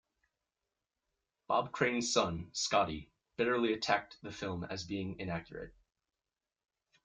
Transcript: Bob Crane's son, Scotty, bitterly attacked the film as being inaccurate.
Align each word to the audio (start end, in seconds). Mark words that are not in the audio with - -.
Bob 1.47 1.71
Crane's 1.71 2.11
son, 2.11 2.49
Scotty, 2.53 3.11
bitterly 3.37 3.71
attacked 3.73 4.17
the 4.23 4.31
film 4.31 4.63
as 4.63 4.83
being 4.83 5.19
inaccurate. 5.19 5.75